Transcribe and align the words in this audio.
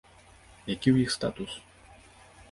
Які 0.75 0.89
ў 0.91 0.97
іх 1.07 1.13
статус? 1.17 1.51